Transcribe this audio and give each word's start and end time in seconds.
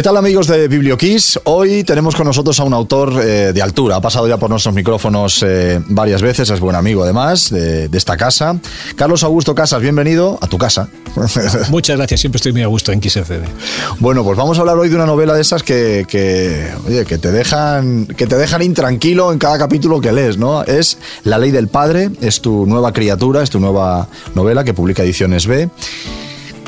¿Qué 0.00 0.04
tal 0.04 0.16
amigos 0.16 0.46
de 0.46 0.66
BiblioKiss? 0.66 1.40
Hoy 1.44 1.84
tenemos 1.84 2.16
con 2.16 2.26
nosotros 2.26 2.58
a 2.58 2.64
un 2.64 2.72
autor 2.72 3.20
eh, 3.22 3.52
de 3.52 3.60
altura. 3.60 3.96
Ha 3.96 4.00
pasado 4.00 4.26
ya 4.26 4.38
por 4.38 4.48
nuestros 4.48 4.74
micrófonos 4.74 5.44
eh, 5.46 5.78
varias 5.88 6.22
veces, 6.22 6.48
es 6.48 6.58
buen 6.58 6.74
amigo 6.74 7.02
además 7.02 7.50
de, 7.50 7.90
esta 7.92 8.16
casa. 8.16 8.58
Carlos 8.96 9.22
Augusto 9.24 9.54
Casas, 9.54 9.82
bienvenido 9.82 10.38
a 10.40 10.46
tu 10.46 10.56
casa. 10.56 10.88
Muchas 11.68 11.98
gracias, 11.98 12.18
siempre 12.18 12.38
estoy 12.38 12.52
muy 12.52 12.62
a 12.62 12.66
gusto 12.66 12.92
en 12.92 13.02
XFD. 13.02 13.44
Bueno, 13.98 14.24
pues 14.24 14.38
vamos 14.38 14.56
a 14.56 14.62
hablar 14.62 14.78
hoy 14.78 14.88
de 14.88 14.94
una 14.94 15.04
novela 15.04 15.34
de 15.34 15.42
esas 15.42 15.62
que, 15.62 16.06
que, 16.08 16.66
oye, 16.86 17.04
que, 17.04 17.18
te 17.18 17.30
dejan, 17.30 18.06
que 18.06 18.26
te 18.26 18.36
dejan 18.36 18.62
intranquilo 18.62 19.34
en 19.34 19.38
cada 19.38 19.58
capítulo 19.58 20.00
que 20.00 20.12
lees, 20.12 20.38
¿no? 20.38 20.62
Es 20.62 20.96
La 21.24 21.36
ley 21.36 21.50
del 21.50 21.68
padre, 21.68 22.08
es 22.22 22.40
tu 22.40 22.64
nueva 22.64 22.94
criatura, 22.94 23.42
es 23.42 23.50
tu 23.50 23.60
nueva 23.60 24.08
novela 24.34 24.64
que 24.64 24.72
publica 24.72 25.02
Ediciones 25.02 25.46
B. 25.46 25.68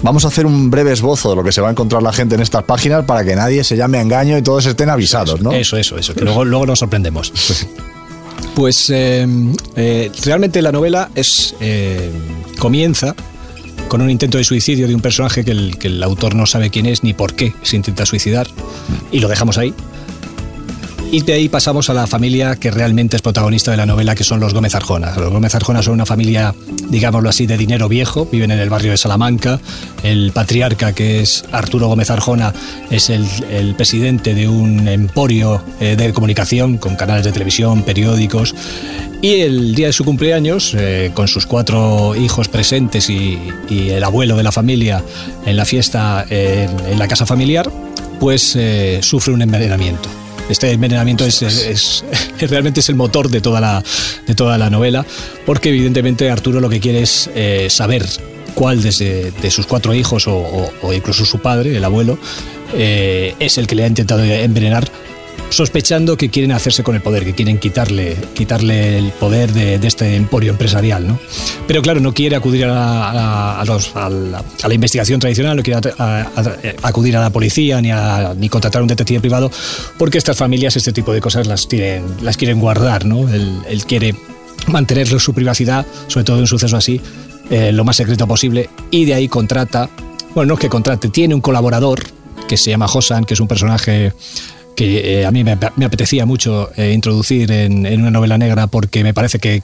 Vamos 0.03 0.25
a 0.25 0.29
hacer 0.29 0.46
un 0.46 0.71
breve 0.71 0.93
esbozo 0.93 1.30
de 1.30 1.37
lo 1.37 1.45
que 1.45 1.53
se 1.53 1.61
va 1.61 1.68
a 1.68 1.71
encontrar 1.71 2.03
la 2.03 2.12
gente 2.12 2.35
en 2.35 2.41
estas 2.41 2.64
páginas 2.64 3.05
para 3.05 3.25
que 3.25 3.37
nadie 3.37 3.62
se 3.62 3.77
llame 3.77 3.98
a 3.98 4.03
engaño 4.03 4.36
y 4.36 4.43
todos 4.43 4.67
estén 4.67 4.90
avisados, 4.90 5.40
¿no? 5.40 5.53
Eso, 5.53 5.77
eso, 5.77 5.96
eso, 5.96 6.14
que 6.14 6.25
luego, 6.25 6.44
luego 6.44 6.67
nos 6.67 6.79
sorprendemos. 6.79 7.32
Pues 8.54 8.91
eh, 8.91 9.27
eh, 9.77 10.11
realmente 10.25 10.61
la 10.61 10.72
novela 10.72 11.11
es 11.14 11.54
eh, 11.61 12.11
comienza 12.58 13.14
con 13.89 14.03
un 14.03 14.11
intento 14.11 14.36
de 14.36 14.44
suicidio 14.44 14.86
de 14.86 14.94
un 14.94 15.00
personaje 15.00 15.43
que 15.44 15.53
el, 15.53 15.79
que 15.79 15.89
el 15.89 16.03
autor 16.03 16.35
no 16.35 16.44
sabe 16.44 16.69
quién 16.69 16.85
es 16.85 17.03
ni 17.03 17.14
por 17.14 17.35
qué 17.35 17.55
se 17.63 17.77
intenta 17.77 18.05
suicidar 18.05 18.49
y 19.11 19.21
lo 19.21 19.29
dejamos 19.29 19.57
ahí. 19.57 19.72
Y 21.12 21.21
de 21.21 21.34
ahí 21.34 21.50
pasamos 21.50 21.90
a 21.90 21.93
la 21.93 22.07
familia 22.07 22.57
que 22.57 22.71
realmente 22.71 23.16
es 23.16 23.22
protagonista 23.22 23.71
de 23.71 23.76
la 23.76 23.84
novela, 23.84 24.14
que 24.14 24.25
son 24.25 24.40
los 24.40 24.54
Gómez 24.54 24.75
Arjona. 24.75 25.14
Los 25.14 25.30
Gómez 25.30 25.54
Arjona 25.54 25.82
son 25.82 25.93
una 25.93 26.07
familia, 26.07 26.54
digámoslo 26.88 27.29
así, 27.29 27.46
de 27.46 27.58
dinero 27.58 27.86
viejo, 27.86 28.26
viven 28.32 28.50
en 28.50 28.58
el 28.58 28.71
barrio 28.71 28.93
de 28.93 28.96
Salamanca. 28.96 29.61
El 30.02 30.32
patriarca, 30.32 30.94
que 30.94 31.21
es 31.21 31.44
Arturo 31.52 31.88
Gómez 31.88 32.08
Arjona, 32.08 32.55
es 32.91 33.11
el, 33.11 33.75
presidente 33.77 34.34
de 34.34 34.48
un 34.48 34.88
emporio 34.88 35.62
eh, 35.80 35.97
de 35.97 36.14
comunicación 36.14 36.78
con 36.78 36.96
canales 36.96 37.24
de 37.24 37.32
televisión, 37.32 37.82
periódicos. 37.82 38.54
Y 39.20 39.42
el 39.42 39.74
día 39.74 39.88
de 39.88 39.92
su 39.92 40.06
cumpleaños, 40.06 40.74
eh, 40.74 41.10
con 41.12 41.28
sus 41.28 41.44
cuatro 41.44 42.16
hijos 42.16 42.48
presentes 42.48 43.10
y, 43.10 43.38
el 43.69 44.02
abuelo 44.02 44.34
de 44.38 44.44
la 44.44 44.52
familia 44.52 45.04
en 45.44 45.58
la 45.58 45.66
fiesta 45.66 46.24
en, 46.30 46.98
la 46.98 47.06
casa 47.06 47.26
familiar, 47.26 47.70
pues 48.19 48.56
eh, 48.56 49.00
sufre 49.02 49.34
un 49.34 49.42
envenenamiento. 49.42 50.22
Este 50.48 50.70
envenenamiento 50.70 51.24
es, 51.24 52.04
realmente 52.40 52.80
es 52.80 52.88
el 52.88 52.94
motor 52.94 53.28
de 53.30 53.40
toda, 53.40 53.60
la, 53.60 53.82
de 54.26 54.34
toda 54.34 54.58
la 54.58 54.70
novela, 54.70 55.06
porque 55.46 55.70
evidentemente 55.70 56.30
Arturo 56.30 56.60
lo 56.60 56.68
que 56.68 56.80
quiere 56.80 57.02
es 57.02 57.30
eh, 57.34 57.68
saber 57.70 58.04
cuál 58.54 58.82
de, 58.82 59.50
sus 59.50 59.66
cuatro 59.66 59.94
hijos 59.94 60.24
o, 60.26 60.92
incluso 60.92 61.24
su 61.24 61.38
padre, 61.38 61.76
el 61.76 61.84
abuelo, 61.84 62.18
eh, 62.74 63.34
es 63.38 63.58
el 63.58 63.66
que 63.66 63.74
le 63.74 63.84
ha 63.84 63.86
intentado 63.86 64.22
envenenar 64.24 64.90
sospechando 65.53 66.17
que 66.17 66.31
quieren 66.31 66.53
hacerse 66.53 66.83
con 66.83 66.95
el 66.95 67.03
poder, 67.03 67.25
que 67.25 67.34
quieren 67.34 67.58
quitarle, 67.58 68.17
quitarle 68.34 68.98
el 68.98 69.11
poder 69.12 69.53
de, 69.53 69.75
este 69.86 70.17
emporio 70.17 70.50
empresarial. 70.50 71.06
¿no? 71.06 71.19
Pero 71.67 71.83
claro, 71.83 72.00
no 72.00 72.14
quiere 72.14 72.36
acudir 72.36 72.64
a 72.64 73.62
la, 73.64 74.75
investigación 74.75 75.20
tradicional, 75.20 75.56
no 75.56 75.62
quiere 75.62 75.78
acudir 76.83 77.17
a 77.17 77.20
la 77.20 77.31
policía 77.31 77.81
ni, 77.81 77.91
ni 78.41 78.48
contratar 78.48 78.81
a 78.81 78.83
un 78.83 78.89
detective 78.89 79.20
privado, 79.20 79.50
porque 79.98 80.19
estas 80.19 80.36
familias 80.36 80.77
este 80.77 80.92
tipo 80.92 81.12
de 81.12 81.20
cosas 81.20 81.47
las, 81.47 81.69
tienen, 81.69 82.05
las 82.22 82.37
quieren 82.37 82.59
guardar. 82.59 83.05
¿no? 83.05 83.28
Él, 83.28 83.84
quiere 83.87 84.14
mantener 84.69 85.09
su 85.20 85.34
privacidad, 85.34 85.84
sobre 86.06 86.25
todo 86.25 86.37
en 86.37 86.42
un 86.42 86.47
suceso 86.47 86.77
así, 86.77 87.00
eh, 87.50 87.72
lo 87.72 87.84
más 87.84 87.97
secreto 87.97 88.27
posible, 88.27 88.70
y 88.91 89.05
de 89.05 89.14
ahí 89.14 89.28
contrata, 89.28 89.91
bueno, 90.34 90.48
no 90.48 90.55
es 90.55 90.61
que 90.61 90.69
contrate, 90.69 91.09
tiene 91.09 91.34
un 91.34 91.41
colaborador 91.41 92.03
que 92.48 92.56
se 92.56 92.70
llama 92.70 92.89
Josan, 92.89 93.25
que 93.25 93.34
es 93.34 93.41
un 93.41 93.48
personaje 93.48 94.12
que 94.77 95.20
eh, 95.20 95.27
a 95.27 95.31
mí 95.31 95.45
me, 95.45 95.53
apetecía 95.53 96.27
mucho 96.27 96.70
eh, 96.77 96.92
introducir 96.92 97.51
en, 97.51 97.87
una 98.01 98.11
novela 98.11 98.39
negra 98.39 98.67
porque 98.67 99.03
me 99.03 99.15
parece 99.15 99.39
que, 99.39 99.62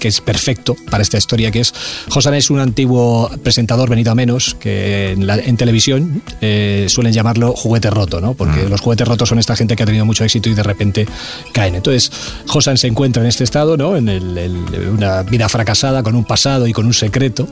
es 0.00 0.20
perfecto 0.20 0.76
para 0.90 1.02
esta 1.02 1.18
historia, 1.18 1.50
que 1.50 1.60
es 1.60 1.74
Josan 2.08 2.34
es 2.34 2.50
un 2.50 2.60
antiguo 2.60 3.30
presentador 3.42 3.88
venido 3.88 4.12
a 4.12 4.14
menos, 4.14 4.56
que 4.58 5.12
en, 5.12 5.56
televisión 5.56 6.22
eh, 6.40 6.86
suelen 6.88 7.12
llamarlo 7.12 7.52
juguete 7.52 7.90
roto, 7.90 8.20
¿no? 8.20 8.34
porque 8.34 8.62
mm. 8.62 8.68
los 8.68 8.80
juguetes 8.80 9.06
rotos 9.06 9.28
son 9.28 9.38
esta 9.38 9.56
gente 9.56 9.76
que 9.76 9.82
ha 9.82 9.86
tenido 9.86 10.04
mucho 10.04 10.24
éxito 10.24 10.48
y 10.48 10.54
de 10.54 10.62
repente 10.62 11.06
caen. 11.52 11.74
Entonces, 11.74 12.10
Josan 12.46 12.78
se 12.78 12.88
encuentra 12.88 13.22
en 13.22 13.28
este 13.28 13.44
estado, 13.44 13.76
¿no? 13.76 13.96
en 13.96 14.08
una 14.08 15.22
vida 15.22 15.48
fracasada, 15.48 16.02
con 16.02 16.14
un 16.14 16.24
pasado 16.24 16.66
y 16.66 16.72
con 16.72 16.86
un 16.86 16.94
secreto, 16.94 17.48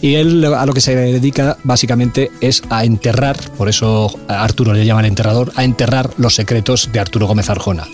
y 0.00 0.14
él 0.14 0.44
a 0.44 0.64
lo 0.64 0.72
que 0.72 0.80
se 0.80 0.94
dedica 0.94 1.58
básicamente 1.64 2.30
es 2.40 2.62
a 2.70 2.84
enterrar, 2.84 3.36
por 3.56 3.68
eso 3.68 4.18
Arturo 4.28 4.72
le 4.72 4.86
llama 4.86 5.00
el 5.00 5.06
enterrador, 5.06 5.52
a 5.56 5.64
enterrar 5.64 6.10
los 6.16 6.37
secretos 6.38 6.90
de 6.92 7.00
Arturo 7.00 7.26
Gómez 7.26 7.50
Arjona. 7.50 7.84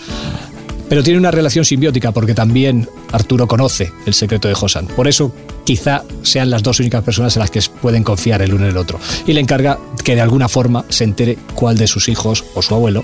Pero 0.91 1.03
tiene 1.03 1.19
una 1.19 1.31
relación 1.31 1.65
simbiótica 1.65 2.13
porque 2.13 2.35
también 2.35 2.87
Arturo 3.11 3.49
conoce 3.49 3.91
el 4.05 4.13
secreto 4.13 4.49
de 4.49 4.55
Josan. 4.55 4.87
Por 4.87 5.09
eso 5.09 5.35
quizá 5.65 6.03
sean 6.23 6.51
las 6.51 6.63
dos 6.63 6.79
únicas 6.79 7.03
personas 7.03 7.35
en 7.37 7.41
las 7.41 7.51
que 7.51 7.63
pueden 7.81 8.05
confiar 8.05 8.43
el 8.43 8.53
uno 8.53 8.65
en 8.65 8.73
el 8.73 8.77
otro. 8.77 9.01
Y 9.27 9.33
le 9.33 9.41
encarga 9.41 9.79
que 10.05 10.15
de 10.15 10.21
alguna 10.21 10.51
forma 10.51 10.85
se 10.91 11.05
entere 11.05 11.39
cuál 11.55 11.79
de 11.79 11.87
sus 11.87 12.11
hijos 12.11 12.45
o 12.55 12.61
su 12.61 12.75
abuelo 12.75 13.03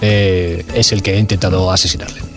eh, 0.00 0.64
es 0.74 0.92
el 0.92 1.02
que 1.02 1.12
ha 1.12 1.18
intentado 1.18 1.70
asesinarle 1.70 2.33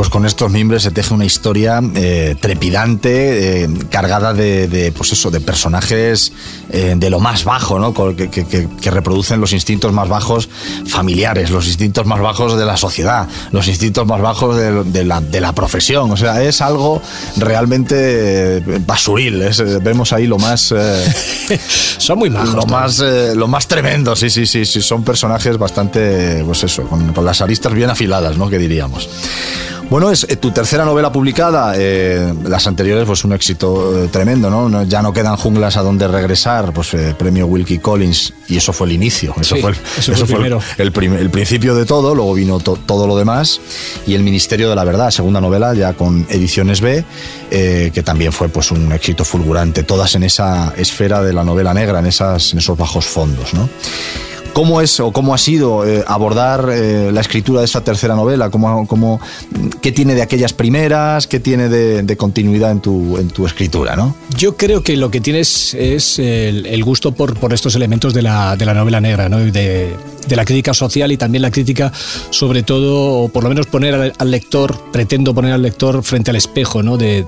pues 0.00 0.08
con 0.08 0.24
estos 0.24 0.50
miembros 0.50 0.82
se 0.82 0.92
teje 0.92 1.12
una 1.12 1.26
historia 1.26 1.82
eh, 1.94 2.34
trepidante, 2.40 3.64
eh, 3.64 3.68
cargada 3.90 4.32
de, 4.32 4.94
pues 4.96 5.12
eso, 5.12 5.30
de 5.30 5.42
personajes 5.42 6.32
eh, 6.70 6.94
de 6.96 7.10
lo 7.10 7.20
más 7.20 7.44
bajo, 7.44 7.78
¿no? 7.78 7.92
Que, 7.92 8.90
reproducen 8.90 9.42
los 9.42 9.52
instintos 9.52 9.92
más 9.92 10.08
bajos 10.08 10.48
familiares, 10.86 11.50
los 11.50 11.66
instintos 11.66 12.06
más 12.06 12.18
bajos 12.18 12.58
de 12.58 12.64
la 12.64 12.78
sociedad, 12.78 13.28
los 13.52 13.68
instintos 13.68 14.06
más 14.06 14.22
bajos 14.22 14.56
de, 14.56 15.04
la, 15.04 15.52
profesión. 15.52 16.10
O 16.10 16.16
sea, 16.16 16.42
es 16.42 16.62
algo 16.62 17.02
realmente 17.36 18.62
basuril. 18.86 19.50
vemos 19.82 20.14
ahí 20.14 20.26
lo 20.26 20.38
más... 20.38 20.74
son 21.98 22.18
muy 22.18 22.30
bajos. 22.30 22.54
Lo 22.54 22.64
más, 22.64 23.00
lo 23.36 23.48
más 23.48 23.68
tremendo, 23.68 24.16
sí, 24.16 24.30
sí, 24.30 24.46
sí, 24.46 24.64
sí. 24.64 24.80
Son 24.80 25.04
personajes 25.04 25.58
bastante, 25.58 26.42
pues 26.46 26.64
eso, 26.64 26.84
con, 26.84 27.12
con 27.12 27.26
las 27.26 27.42
aristas 27.42 27.74
bien 27.74 27.90
afiladas, 27.90 28.38
¿no? 28.38 28.48
Que 28.48 28.56
diríamos. 28.56 29.06
Bueno, 29.90 30.12
es 30.12 30.24
eh, 30.28 30.36
tu 30.36 30.52
tercera 30.52 30.84
novela 30.84 31.10
publicada. 31.10 31.74
Eh, 31.76 32.32
las 32.44 32.68
anteriores, 32.68 33.04
pues 33.06 33.24
un 33.24 33.32
éxito 33.32 34.04
eh, 34.04 34.08
tremendo, 34.08 34.48
¿no? 34.48 34.84
Ya 34.84 35.02
no 35.02 35.12
quedan 35.12 35.36
junglas 35.36 35.76
a 35.76 35.82
donde 35.82 36.06
regresar. 36.06 36.72
Pues 36.72 36.94
premio 37.18 37.46
Wilkie 37.48 37.80
Collins, 37.80 38.32
y 38.46 38.56
eso 38.56 38.72
fue 38.72 38.86
el 38.86 38.92
inicio. 38.92 39.34
Eso 39.40 39.56
fue, 39.56 39.72
el, 40.78 40.92
principio 41.30 41.74
de 41.74 41.84
todo. 41.86 42.14
Luego 42.14 42.34
vino 42.34 42.60
todo 42.60 43.08
lo 43.08 43.18
demás. 43.18 43.60
Y 44.06 44.14
El 44.14 44.22
Ministerio 44.22 44.70
de 44.70 44.76
la 44.76 44.84
Verdad, 44.84 45.10
segunda 45.10 45.40
novela, 45.40 45.74
ya 45.74 45.92
con 45.94 46.24
ediciones 46.30 46.80
B, 46.80 47.04
que 47.50 48.02
también 48.04 48.32
fue 48.32 48.48
pues 48.48 48.70
un 48.70 48.92
éxito 48.92 49.24
fulgurante. 49.24 49.82
Todas 49.82 50.14
en 50.14 50.22
esa 50.22 50.72
esfera 50.76 51.20
de 51.20 51.32
la 51.32 51.42
novela 51.42 51.74
negra, 51.74 51.98
en, 51.98 52.06
esas, 52.06 52.52
en 52.52 52.60
esos 52.60 52.78
bajos 52.78 53.06
fondos, 53.06 53.54
¿no? 53.54 53.68
¿Cómo 54.52 54.80
es 54.80 55.00
o 55.00 55.12
cómo 55.12 55.34
ha 55.34 55.38
sido 55.38 55.86
eh, 55.86 56.04
abordar 56.06 56.68
eh, 56.70 57.10
la 57.12 57.20
escritura 57.20 57.60
de 57.60 57.66
esta 57.66 57.82
tercera 57.82 58.14
novela? 58.14 58.50
¿Cómo, 58.50 58.86
cómo, 58.86 59.20
¿Qué 59.80 59.92
tiene 59.92 60.14
de 60.14 60.22
aquellas 60.22 60.52
primeras? 60.52 61.26
¿Qué 61.26 61.40
tiene 61.40 61.68
de, 61.68 62.16
continuidad 62.16 62.72
en 62.72 62.80
tu, 62.80 63.16
en 63.18 63.28
tu 63.28 63.46
escritura? 63.46 63.96
¿no? 63.96 64.14
Yo 64.36 64.56
creo 64.56 64.82
que 64.82 64.96
lo 64.96 65.10
que 65.10 65.20
tienes 65.20 65.74
es 65.74 66.18
el, 66.18 66.84
gusto 66.84 67.12
por, 67.12 67.38
por, 67.38 67.52
estos 67.52 67.74
elementos 67.74 68.12
de 68.12 68.22
la, 68.22 68.56
de 68.56 68.66
la 68.66 68.74
novela 68.74 69.00
negra, 69.00 69.28
¿no? 69.28 69.38
de, 69.38 69.50
de, 69.50 70.36
la 70.36 70.44
crítica 70.44 70.74
social 70.74 71.12
y 71.12 71.16
también 71.16 71.42
la 71.42 71.50
crítica, 71.50 71.92
sobre 72.30 72.62
todo, 72.62 73.22
o 73.22 73.28
por 73.28 73.44
lo 73.44 73.50
menos 73.50 73.66
poner 73.66 74.14
al, 74.18 74.30
lector, 74.30 74.90
pretendo 74.92 75.34
poner 75.34 75.52
al 75.52 75.62
lector 75.62 76.02
frente 76.02 76.30
al 76.30 76.36
espejo 76.36 76.82
¿no? 76.82 76.96
de, 76.96 77.24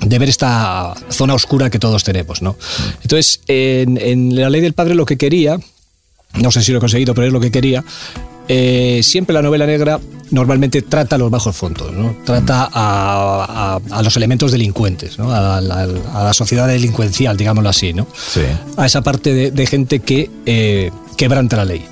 de 0.00 0.18
ver 0.18 0.28
esta 0.28 0.94
zona 1.08 1.34
oscura 1.34 1.70
que 1.70 1.78
todos 1.78 2.04
tenemos. 2.04 2.42
¿no? 2.42 2.56
Entonces, 3.02 3.40
en, 3.48 3.98
en, 3.98 4.36
La 4.36 4.50
ley 4.50 4.60
del 4.60 4.72
padre 4.72 4.94
lo 4.94 5.06
que 5.06 5.16
quería 5.16 5.58
no 6.36 6.50
sé 6.50 6.62
si 6.62 6.72
lo 6.72 6.78
he 6.78 6.80
conseguido, 6.80 7.14
pero 7.14 7.26
es 7.26 7.32
lo 7.32 7.40
que 7.40 7.50
quería. 7.50 7.84
Eh, 8.48 9.00
siempre 9.02 9.34
la 9.34 9.42
novela 9.42 9.66
negra 9.66 9.98
normalmente 10.30 10.82
trata 10.82 11.18
los 11.18 11.30
bajos 11.30 11.56
fondos, 11.56 11.92
¿no? 11.92 12.16
trata 12.24 12.68
a, 12.72 13.80
los 14.02 14.16
elementos 14.16 14.52
delincuentes, 14.52 15.18
¿no? 15.18 15.32
a, 15.32 15.60
la, 15.60 16.32
sociedad 16.32 16.68
delincuencial, 16.68 17.36
digámoslo 17.36 17.68
así, 17.68 17.92
¿no? 17.92 18.06
a 18.76 18.86
esa 18.86 19.02
parte 19.02 19.50
de, 19.50 19.66
gente 19.66 20.00
que 20.00 20.30
eh, 20.46 20.90
quebranta 21.16 21.56
la 21.56 21.64
ley. 21.64 21.84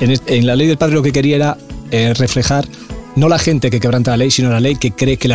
En, 0.00 0.46
la 0.46 0.56
ley 0.56 0.66
del 0.66 0.78
padre 0.78 0.94
lo 0.94 1.02
que 1.02 1.12
quería 1.12 1.36
era 1.36 1.58
eh, 1.90 2.14
reflejar 2.14 2.66
no 3.16 3.28
la 3.28 3.38
gente 3.38 3.70
que 3.70 3.80
quebranta 3.80 4.12
la 4.12 4.18
ley, 4.18 4.30
sino 4.30 4.50
la 4.50 4.60
ley 4.60 4.76
que 4.76 4.92
cree 4.92 5.16
que, 5.16 5.28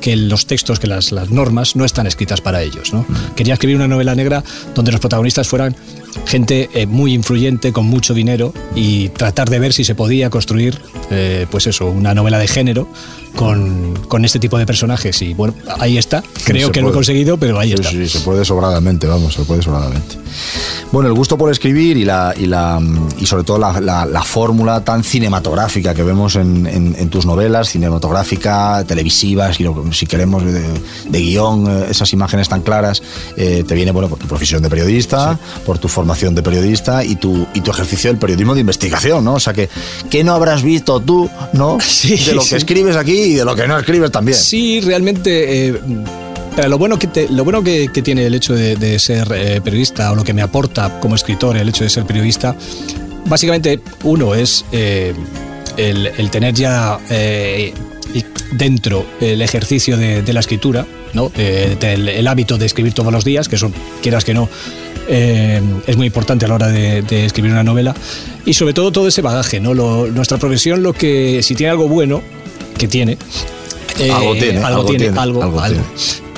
que, 0.00 0.16
los 0.16 0.46
textos, 0.46 0.78
que 0.78 0.86
las, 0.86 1.12
normas 1.30 1.74
no 1.74 1.84
están 1.84 2.06
escritas 2.06 2.40
para 2.40 2.62
ellos. 2.62 2.92
¿no? 2.92 3.06
Quería 3.34 3.54
escribir 3.54 3.76
una 3.76 3.88
novela 3.88 4.14
negra 4.14 4.44
donde 4.74 4.92
los 4.92 5.00
protagonistas 5.00 5.48
fueran 5.48 5.74
gente 6.24 6.70
eh, 6.74 6.86
muy 6.86 7.12
influyente, 7.12 7.72
con 7.72 7.86
mucho 7.86 8.14
dinero, 8.14 8.52
y 8.74 9.08
tratar 9.10 9.50
de 9.50 9.58
ver 9.58 9.72
si 9.72 9.84
se 9.84 9.94
podía 9.94 10.30
construir, 10.30 10.80
eh, 11.10 11.46
pues 11.50 11.66
eso, 11.66 11.86
una 11.86 12.14
novela 12.14 12.38
de 12.38 12.48
género 12.48 12.88
con, 13.36 13.94
con, 14.08 14.24
este 14.24 14.38
tipo 14.38 14.58
de 14.58 14.66
personajes. 14.66 15.20
Y 15.22 15.34
bueno, 15.34 15.54
ahí 15.78 15.98
está. 15.98 16.22
Creo 16.44 16.72
que 16.72 16.80
lo 16.80 16.90
he 16.90 16.92
conseguido, 16.92 17.36
pero 17.36 17.58
ahí 17.58 17.72
está. 17.72 17.90
Sí, 17.90 18.08
se 18.08 18.20
puede 18.20 18.44
sobradamente, 18.44 19.06
vamos, 19.06 19.34
se 19.34 19.42
puede 19.42 19.62
sobradamente. 19.62 20.16
Bueno, 20.92 21.08
el 21.08 21.14
gusto 21.14 21.36
por 21.36 21.50
escribir 21.50 21.96
y, 21.96 22.04
la, 22.04 22.34
y, 22.36 22.46
la, 22.46 22.80
y 23.18 23.26
sobre 23.26 23.44
todo 23.44 23.58
la, 23.58 23.80
la, 23.80 24.22
fórmula 24.22 24.84
tan 24.84 25.04
cinematográfica 25.04 25.94
que 25.94 26.02
vemos 26.02 26.36
en, 26.36 26.66
en, 26.66 27.08
tus 27.10 27.26
novelas, 27.26 27.70
cinematográfica, 27.70 28.84
televisivas, 28.86 29.58
si 29.92 30.06
queremos 30.06 30.44
de, 30.44 30.62
de, 31.08 31.20
guion, 31.20 31.66
eh, 31.68 31.86
esas 31.90 32.12
imágenes 32.12 32.48
tan 32.48 32.62
claras, 32.62 33.02
eh, 33.36 33.64
te 33.66 33.74
viene 33.74 33.92
bueno 33.92 34.08
por 34.08 34.18
tu 34.18 34.26
profesión 34.26 34.62
de 34.62 34.70
periodista, 34.70 35.38
por 35.64 35.78
tu 35.78 35.88
formación 35.88 36.34
de 36.34 36.42
periodista 36.42 37.04
y 37.04 37.16
tu, 37.16 37.46
y 37.54 37.60
tu 37.60 37.70
ejercicio 37.70 38.10
del 38.10 38.18
periodismo 38.18 38.54
de 38.54 38.60
investigación, 38.60 39.24
¿no? 39.24 39.34
O 39.34 39.40
sea 39.40 39.52
que, 39.52 39.68
¿qué 40.10 40.24
no 40.24 40.34
habrás 40.34 40.62
visto 40.62 41.00
tú, 41.00 41.28
¿no? 41.52 41.78
de 42.26 42.32
lo 42.32 42.44
que 42.44 42.56
escribes 42.56 42.96
aquí 42.96 43.25
y 43.26 43.34
de 43.34 43.44
lo 43.44 43.54
que 43.54 43.66
no 43.66 43.78
escribes 43.78 44.10
también. 44.10 44.36
Sí, 44.36 44.80
realmente. 44.80 45.68
Eh, 45.68 45.80
pero 46.54 46.68
lo 46.68 46.78
bueno 46.78 46.98
que, 46.98 47.28
lo 47.30 47.44
bueno 47.44 47.62
que, 47.62 47.88
tiene 47.88 48.26
el 48.26 48.34
hecho 48.34 48.54
de, 48.54 48.98
ser 48.98 49.28
eh, 49.34 49.60
periodista 49.62 50.12
o 50.12 50.14
lo 50.14 50.24
que 50.24 50.32
me 50.32 50.42
aporta 50.42 51.00
como 51.00 51.14
escritor 51.14 51.56
el 51.56 51.68
hecho 51.68 51.84
de 51.84 51.90
ser 51.90 52.04
periodista, 52.06 52.56
básicamente 53.26 53.80
uno 54.04 54.34
es 54.34 54.64
eh, 54.72 55.12
el, 55.76 56.30
tener 56.30 56.54
ya 56.54 56.98
dentro 58.52 59.04
el 59.20 59.42
ejercicio 59.42 59.98
de, 59.98 60.32
la 60.32 60.40
escritura, 60.40 60.86
¿no? 61.12 61.30
el, 61.36 62.26
hábito 62.26 62.56
de 62.56 62.64
escribir 62.64 62.94
todos 62.94 63.12
los 63.12 63.24
días, 63.26 63.50
que 63.50 63.56
eso 63.56 63.70
quieras 64.00 64.24
que 64.24 64.32
no, 64.32 64.48
es 65.08 65.96
muy 65.98 66.06
importante 66.06 66.46
a 66.46 66.48
la 66.48 66.54
hora 66.54 66.68
de, 66.68 67.26
escribir 67.26 67.52
una 67.52 67.64
novela. 67.64 67.94
Y 68.46 68.54
sobre 68.54 68.72
todo 68.72 68.92
todo 68.92 69.08
ese 69.08 69.20
bagaje, 69.20 69.60
¿no? 69.60 69.74
nuestra 69.74 70.38
profesión, 70.38 70.82
lo 70.82 70.94
que 70.94 71.42
si 71.42 71.54
tiene 71.54 71.72
algo 71.72 71.86
bueno, 71.86 72.22
que 72.76 72.88
tiene. 72.88 73.18
Eh, 73.98 74.12
algo 74.12 74.34
tiene, 74.34 74.58
algo, 74.62 74.84
tiene, 74.84 75.08
algo, 75.18 75.42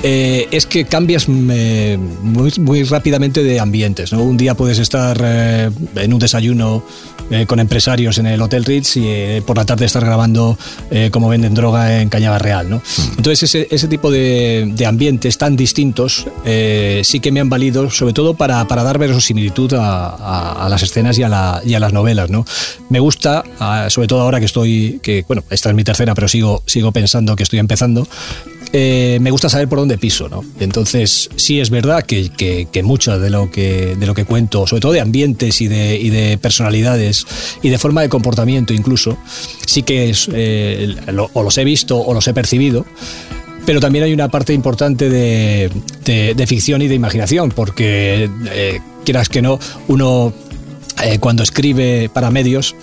eh, 0.03 0.47
es 0.51 0.65
que 0.65 0.85
cambias 0.85 1.27
eh, 1.29 1.97
muy, 2.21 2.51
muy, 2.59 2.83
rápidamente 2.83 3.43
de 3.43 3.59
ambientes. 3.59 4.13
¿no? 4.13 4.23
Un 4.23 4.37
día 4.37 4.55
puedes 4.55 4.79
estar 4.79 5.19
en 5.21 6.13
un 6.13 6.19
desayuno 6.19 6.83
con 7.45 7.59
empresarios 7.59 8.17
en 8.17 8.25
el 8.25 8.41
Hotel 8.41 8.65
Ritz 8.65 8.97
y 8.97 9.41
por 9.45 9.55
la 9.55 9.63
tarde 9.63 9.85
estar 9.85 10.03
grabando 10.03 10.57
cómo 11.11 11.29
venden 11.29 11.53
droga 11.53 12.01
en 12.01 12.09
Cañaba 12.09 12.39
Real. 12.39 12.67
¿no? 12.67 12.77
Mm. 12.77 13.17
Entonces 13.17 13.43
ese, 13.43 13.67
ese 13.69 13.87
tipo 13.87 14.09
de, 14.09 14.71
de, 14.73 14.85
ambientes 14.87 15.37
tan 15.37 15.55
distintos 15.55 16.25
sí 17.03 17.19
que 17.19 17.31
me 17.31 17.39
han 17.39 17.49
valido, 17.49 17.91
sobre 17.91 18.13
todo 18.13 18.33
para, 18.33 18.67
para 18.67 18.81
dar 18.81 18.97
verosimilitud 18.97 19.73
a, 19.73 20.65
a, 20.65 20.69
las 20.69 20.81
escenas 20.81 21.19
y 21.19 21.23
a, 21.23 21.29
la, 21.29 21.61
y 21.63 21.75
a 21.75 21.79
las 21.79 21.93
novelas. 21.93 22.31
¿no? 22.31 22.45
Me 22.89 22.99
gusta, 22.99 23.43
sobre 23.89 24.07
todo 24.07 24.21
ahora 24.21 24.39
que 24.39 24.47
estoy, 24.47 24.99
que 25.03 25.23
bueno, 25.27 25.43
esta 25.51 25.69
es 25.69 25.75
mi 25.75 25.83
tercera, 25.83 26.15
pero 26.15 26.27
sigo, 26.27 26.63
sigo 26.65 26.91
pensando 26.91 27.35
que 27.35 27.43
estoy 27.43 27.59
empezando, 27.59 28.07
eh, 28.71 29.17
me 29.19 29.31
gusta 29.31 29.49
saber 29.49 29.67
por 29.67 29.79
dónde 29.79 29.97
piso, 29.97 30.29
¿no? 30.29 30.45
Entonces, 30.59 31.29
sí 31.35 31.59
es 31.59 31.71
verdad 31.71 32.03
que, 32.03 32.29
que, 32.29 32.83
mucho 32.83 33.17
de 33.17 33.29
lo 33.31 33.49
que, 33.49 33.95
de 33.95 34.05
lo 34.05 34.13
que 34.13 34.25
cuento, 34.25 34.67
sobre 34.67 34.81
todo 34.81 34.91
de 34.91 35.01
ambientes 35.01 35.59
y 35.61 35.67
de, 35.67 35.97
y 35.99 36.09
de 36.09 36.37
personalidades 36.37 37.25
y 37.63 37.69
de 37.69 37.79
forma 37.79 38.01
de 38.01 38.09
comportamiento 38.09 38.73
incluso, 38.73 39.17
sí 39.65 39.81
que 39.81 40.11
es, 40.11 40.29
eh, 40.31 40.95
o 41.33 41.43
los 41.43 41.57
he 41.57 41.63
visto 41.63 41.97
o 41.97 42.13
los 42.13 42.27
he 42.27 42.33
percibido, 42.33 42.85
pero 43.65 43.79
también 43.79 44.05
hay 44.05 44.13
una 44.13 44.29
parte 44.29 44.53
importante 44.53 45.09
de, 45.09 45.71
de, 46.05 46.47
ficción 46.47 46.81
y 46.83 46.87
de 46.87 46.95
imaginación, 46.95 47.49
porque 47.49 48.29
eh, 48.51 48.79
quieras 49.03 49.29
que 49.29 49.41
no, 49.41 49.59
uno 49.87 50.33
cuando 51.21 51.43
escribe 51.43 52.09
para 52.13 52.29
medios, 52.29 52.75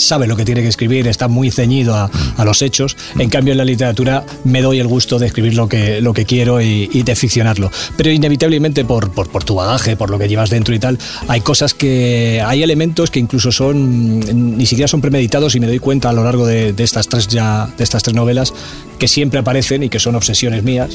sabe 0.00 0.26
lo 0.26 0.36
que 0.36 0.44
tiene 0.44 0.62
que 0.62 0.68
escribir, 0.68 1.06
está 1.06 1.28
muy 1.28 1.50
ceñido 1.50 1.94
a, 1.94 2.10
los 2.44 2.62
hechos. 2.62 2.96
En 3.18 3.28
cambio, 3.28 3.52
en 3.52 3.58
la 3.58 3.64
literatura 3.64 4.24
me 4.44 4.62
doy 4.62 4.80
el 4.80 4.86
gusto 4.86 5.18
de 5.18 5.26
escribir 5.26 5.54
lo 5.54 5.68
que, 5.68 6.00
lo 6.00 6.12
que 6.12 6.24
quiero 6.24 6.60
y, 6.60 6.86
de 7.02 7.14
ficcionarlo. 7.14 7.70
Pero 7.96 8.10
inevitablemente 8.10 8.84
por, 8.84 9.10
por, 9.10 9.28
por, 9.28 9.44
tu 9.44 9.54
bagaje, 9.54 9.96
por 9.96 10.10
lo 10.10 10.18
que 10.18 10.28
llevas 10.28 10.50
dentro 10.50 10.74
y 10.74 10.78
tal, 10.78 10.98
hay 11.28 11.40
cosas 11.40 11.74
que. 11.74 12.42
hay 12.44 12.62
elementos 12.62 13.10
que 13.10 13.20
incluso 13.20 13.52
son. 13.52 14.20
ni 14.58 14.66
siquiera 14.66 14.88
son 14.88 15.00
premeditados 15.00 15.54
y 15.54 15.60
me 15.60 15.66
doy 15.66 15.78
cuenta 15.78 16.10
a 16.10 16.12
lo 16.12 16.24
largo 16.24 16.46
de, 16.46 16.74
estas 16.78 17.08
tres 17.08 17.28
ya. 17.28 17.68
de 17.76 17.84
estas 17.84 18.02
tres 18.02 18.14
novelas 18.14 18.52
que 19.00 19.08
siempre 19.08 19.40
aparecen 19.40 19.82
y 19.82 19.88
que 19.88 19.98
son 19.98 20.14
obsesiones 20.14 20.62
mías 20.62 20.90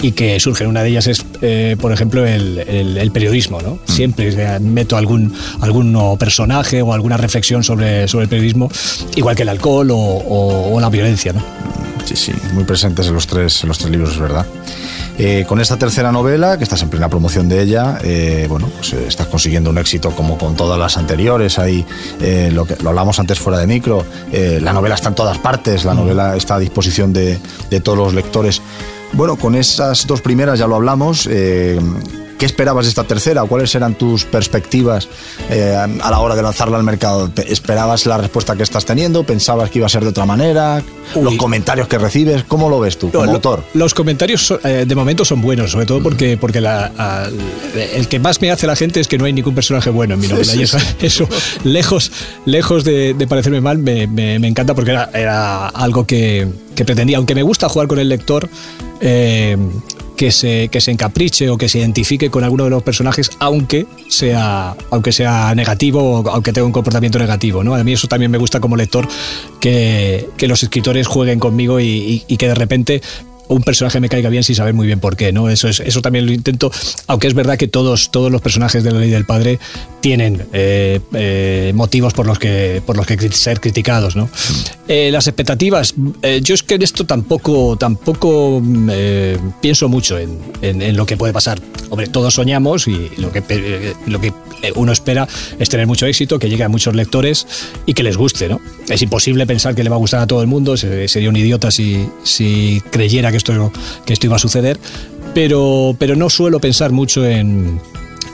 y 0.00 0.12
que 0.12 0.38
surgen. 0.40 0.68
Una 0.68 0.82
de 0.82 0.90
ellas 0.90 1.08
es, 1.08 1.26
eh, 1.42 1.76
por 1.78 1.92
ejemplo, 1.92 2.24
el, 2.24 3.10
periodismo. 3.12 3.60
¿no? 3.60 3.72
Mm. 3.74 3.92
Siempre 3.92 4.60
meto 4.60 4.96
algún, 4.96 5.34
algún 5.60 6.16
personaje 6.18 6.80
o 6.80 6.94
alguna 6.94 7.16
reflexión 7.16 7.64
sobre, 7.64 8.06
sobre 8.06 8.24
el 8.24 8.28
periodismo 8.28 8.70
igual 9.16 9.34
que 9.34 9.42
el 9.42 9.48
alcohol 9.48 9.88
o, 9.90 10.78
la 10.80 10.88
violencia. 10.88 11.32
¿no? 11.32 11.42
Sí, 12.04 12.14
sí, 12.16 12.32
muy 12.54 12.64
presentes 12.64 13.08
en 13.08 13.14
los 13.14 13.26
tres, 13.26 13.62
en 13.64 13.68
los 13.68 13.78
tres 13.78 13.90
libros, 13.90 14.12
es 14.12 14.18
verdad. 14.18 14.46
Eh, 15.20 15.44
con 15.48 15.60
esta 15.60 15.76
tercera 15.76 16.12
novela, 16.12 16.58
que 16.58 16.64
estás 16.64 16.80
en 16.82 16.90
plena 16.90 17.08
promoción 17.08 17.48
de 17.48 17.60
ella, 17.60 17.98
eh, 18.04 18.46
bueno, 18.48 18.68
pues 18.68 18.92
eh, 18.92 19.04
estás 19.08 19.26
consiguiendo 19.26 19.70
un 19.70 19.78
éxito 19.78 20.12
como 20.12 20.38
con 20.38 20.54
todas 20.54 20.78
las 20.78 20.96
anteriores. 20.96 21.58
Ahí 21.58 21.84
lo 22.52 22.64
que 22.64 22.76
lo 22.76 22.90
hablamos 22.90 23.18
antes 23.18 23.38
fuera 23.40 23.58
de 23.58 23.66
micro. 23.66 24.04
la 24.32 24.72
novela 24.72 24.94
está 24.94 25.08
en 25.08 25.16
todas 25.16 25.38
partes, 25.38 25.84
la 25.84 25.94
mm. 25.94 25.96
novela 25.96 26.36
está 26.36 26.54
a 26.54 26.58
disposición 26.60 27.12
de, 27.12 27.38
de 27.68 27.80
todos 27.80 27.98
los 27.98 28.14
lectores. 28.14 28.62
Bueno, 29.12 29.36
con 29.36 29.56
esas 29.56 30.06
dos 30.06 30.20
primeras 30.20 30.58
ya 30.60 30.68
lo 30.68 30.76
hablamos. 30.76 31.28
¿Qué 32.38 32.46
esperabas 32.46 32.86
de 32.86 32.90
esta 32.90 33.02
tercera? 33.02 33.42
¿Cuáles 33.42 33.74
eran 33.74 33.94
tus 33.94 34.24
perspectivas 34.24 35.08
eh, 35.50 35.74
a 35.74 36.10
la 36.10 36.20
hora 36.20 36.36
de 36.36 36.42
lanzarla 36.42 36.76
al 36.76 36.84
mercado? 36.84 37.28
¿Esperabas 37.36 38.06
la 38.06 38.16
respuesta 38.16 38.54
que 38.54 38.62
estás 38.62 38.84
teniendo? 38.84 39.24
¿Pensabas 39.24 39.70
que 39.70 39.78
iba 39.78 39.86
a 39.86 39.88
ser 39.88 40.04
de 40.04 40.10
otra 40.10 40.24
manera? 40.24 40.80
¿Los 41.20 41.34
comentarios 41.34 41.88
que 41.88 41.98
recibes? 41.98 42.44
¿Cómo 42.44 42.70
lo 42.70 42.78
ves 42.78 42.96
tú 42.96 43.10
como 43.10 43.32
autor? 43.32 43.64
Los 43.74 43.92
comentarios 43.92 44.54
eh, 44.62 44.84
de 44.86 44.94
momento 44.94 45.24
son 45.24 45.42
buenos, 45.42 45.72
sobre 45.72 45.86
todo 45.86 46.00
porque, 46.00 46.36
porque 46.36 46.58
el 46.58 48.08
que 48.08 48.20
más 48.20 48.40
me 48.40 48.52
hace 48.52 48.68
la 48.68 48.76
gente 48.76 49.00
es 49.00 49.08
que 49.08 49.18
no 49.18 49.24
hay 49.24 49.32
ningún 49.32 49.56
personaje 49.56 49.90
bueno 49.90 50.14
en 50.14 50.20
mi 50.20 50.28
novela. 50.28 50.54
y 50.54 50.62
eso, 50.62 51.28
lejos, 51.64 52.12
lejos 52.46 52.84
de, 52.84 53.26
parecerme 53.28 53.60
mal, 53.60 53.78
me, 53.78 54.04
encanta 54.36 54.74
porque 54.74 54.92
era, 54.92 55.68
algo 55.70 56.06
que, 56.06 56.46
pretendía. 56.76 57.16
Aunque 57.16 57.34
me 57.34 57.42
gusta 57.42 57.68
jugar 57.68 57.88
con 57.88 57.98
el 57.98 58.08
lector, 58.08 58.48
eh, 59.00 59.56
que 60.18 60.32
se, 60.32 60.68
que 60.68 60.80
se 60.80 60.90
encapriche 60.90 61.48
o 61.48 61.56
que 61.56 61.68
se 61.68 61.78
identifique 61.78 62.28
con 62.28 62.42
alguno 62.42 62.64
de 62.64 62.70
los 62.70 62.82
personajes, 62.82 63.30
aunque 63.38 63.86
sea, 64.08 64.74
aunque 64.90 65.12
sea 65.12 65.54
negativo 65.54 66.20
o 66.20 66.28
aunque 66.28 66.52
tenga 66.52 66.66
un 66.66 66.72
comportamiento 66.72 67.20
negativo. 67.20 67.62
¿no? 67.62 67.76
A 67.76 67.84
mí 67.84 67.92
eso 67.92 68.08
también 68.08 68.30
me 68.30 68.36
gusta 68.36 68.58
como 68.58 68.76
lector, 68.76 69.06
que, 69.60 70.28
que 70.36 70.48
los 70.48 70.60
escritores 70.64 71.06
jueguen 71.06 71.38
conmigo 71.38 71.78
y, 71.78 72.24
y 72.26 72.36
que 72.36 72.48
de 72.48 72.56
repente 72.56 73.00
un 73.48 73.62
personaje 73.62 74.00
me 74.00 74.08
caiga 74.08 74.28
bien 74.28 74.44
sin 74.44 74.54
saber 74.54 74.74
muy 74.74 74.86
bien 74.86 75.00
por 75.00 75.16
qué, 75.16 75.32
¿no? 75.32 75.48
Eso, 75.48 75.68
es, 75.68 75.80
eso 75.80 76.02
también 76.02 76.26
lo 76.26 76.32
intento, 76.32 76.70
aunque 77.06 77.26
es 77.26 77.34
verdad 77.34 77.56
que 77.56 77.66
todos, 77.66 78.10
todos 78.10 78.30
los 78.30 78.40
personajes 78.40 78.84
de 78.84 78.92
la 78.92 79.00
ley 79.00 79.10
del 79.10 79.24
padre 79.24 79.58
tienen 80.00 80.46
eh, 80.52 81.00
eh, 81.12 81.72
motivos 81.74 82.12
por 82.12 82.26
los 82.26 82.38
que, 82.38 82.82
por 82.84 82.96
los 82.96 83.06
que 83.06 83.18
ser 83.32 83.60
criticados, 83.60 84.16
¿no? 84.16 84.28
Eh, 84.86 85.10
las 85.10 85.26
expectativas, 85.26 85.94
yo 86.42 86.54
es 86.54 86.62
que 86.62 86.76
en 86.76 86.82
esto 86.82 87.04
tampoco, 87.04 87.76
tampoco 87.76 88.62
pienso 89.60 89.88
mucho 89.88 90.18
en, 90.18 90.38
en, 90.62 90.96
lo 90.96 91.04
que 91.04 91.16
puede 91.16 91.32
pasar. 91.32 91.60
Hombre, 91.90 92.06
todos 92.06 92.34
soñamos 92.34 92.88
y 92.88 93.10
lo 93.18 93.30
que, 93.30 93.94
lo 94.06 94.20
que 94.20 94.32
uno 94.76 94.92
espera 94.92 95.28
es 95.58 95.68
tener 95.68 95.86
mucho 95.86 96.06
éxito, 96.06 96.38
que 96.38 96.48
llegue 96.48 96.64
a 96.64 96.68
muchos 96.68 96.94
lectores 96.94 97.46
y 97.84 97.92
que 97.92 98.02
les 98.02 98.16
guste, 98.16 98.48
¿no? 98.48 98.60
Es 98.88 99.02
imposible 99.02 99.46
pensar 99.46 99.74
que 99.74 99.84
le 99.84 99.90
va 99.90 99.96
a 99.96 99.98
gustar 99.98 100.20
a 100.20 100.26
todo 100.26 100.40
el 100.40 100.48
mundo, 100.48 100.76
sería 100.76 101.28
un 101.28 101.36
idiota 101.36 101.70
si, 101.70 102.08
si 102.22 102.82
creyera 102.90 103.30
que 103.30 103.36
esto, 103.36 103.72
que 104.06 104.12
esto 104.14 104.26
iba 104.26 104.36
a 104.36 104.40
suceder, 104.40 104.78
pero, 105.34 105.94
pero 105.98 106.16
no 106.16 106.30
suelo 106.30 106.60
pensar 106.60 106.92
mucho 106.92 107.26
en, 107.26 107.80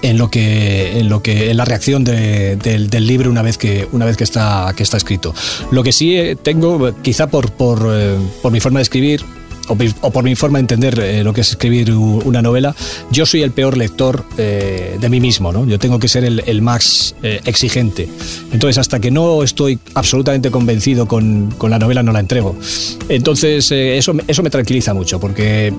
en 0.05 0.19
lo 0.19 0.31
que 0.31 0.99
en 0.99 1.09
lo 1.09 1.23
que 1.23 1.51
en 1.51 1.57
la 1.57 1.65
reacción 1.65 2.05
del, 2.05 3.07
libro 3.07 3.31
una 3.31 3.43
vez 3.43 3.57
que 3.57 3.89
una 3.93 4.05
vez 4.05 4.17
que 4.17 4.25
está 4.25 4.73
que 4.77 4.83
está 4.83 4.97
escrito. 4.97 5.35
Lo 5.71 5.83
que 5.83 5.93
sí 5.93 6.17
eh, 6.17 6.37
tengo 6.37 6.95
quizá 7.03 7.27
por 7.29 7.53
por, 7.53 7.89
eh, 7.91 8.19
por 8.43 8.53
mi 8.53 8.61
forma 8.61 8.81
de 8.81 8.83
escribir 8.83 9.25
o, 9.69 10.11
por 10.11 10.25
mi 10.25 10.35
forma 10.35 10.59
de 10.59 10.63
entender 10.63 10.99
eh, 10.99 11.25
lo 11.25 11.33
que 11.33 11.41
es 11.43 11.51
escribir 11.51 11.93
una 11.93 12.43
novela, 12.43 12.75
yo 13.11 13.27
soy 13.27 13.43
el 13.43 13.51
peor 13.51 13.77
lector 13.77 14.25
eh, 14.39 14.97
de 15.01 15.09
mí 15.09 15.21
mismo, 15.21 15.53
¿no? 15.53 15.67
Yo 15.67 15.79
tengo 15.79 15.99
que 15.99 16.09
ser 16.09 16.25
el, 16.25 16.63
más 16.63 17.15
eh, 17.23 17.41
exigente. 17.45 18.09
Entonces, 18.53 18.79
hasta 18.79 19.01
que 19.01 19.11
no 19.11 19.43
estoy 19.43 19.79
absolutamente 19.95 20.51
convencido 20.51 21.07
con, 21.07 21.55
la 21.69 21.79
novela, 21.79 22.03
no 22.03 22.13
la 22.13 22.21
entrego. 22.21 22.57
Entonces, 23.09 23.71
eso, 23.71 24.15
eso 24.27 24.43
me 24.43 24.51
tranquiliza 24.51 24.95
mucho, 24.95 25.19
porque 25.19 25.73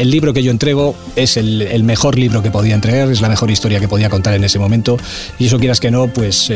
el 0.00 0.10
libro 0.10 0.32
que 0.32 0.42
yo 0.42 0.50
entrego 0.50 0.94
es 1.16 1.36
el, 1.36 1.82
mejor 1.84 2.18
libro 2.18 2.42
que 2.42 2.50
podía 2.50 2.74
entregar, 2.74 3.10
es 3.10 3.20
la 3.20 3.28
mejor 3.28 3.50
historia 3.50 3.80
que 3.80 3.88
podía 3.88 4.08
contar 4.08 4.34
en 4.34 4.44
ese 4.44 4.58
momento, 4.58 4.96
y 5.38 5.46
eso 5.46 5.58
quieras 5.58 5.80
que 5.80 5.90
no, 5.90 6.08
pues, 6.08 6.50